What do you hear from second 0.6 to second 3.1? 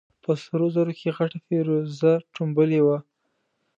زرو کې غټه فېروزه ټومبلې وه.